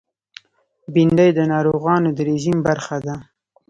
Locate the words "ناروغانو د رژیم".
1.53-2.57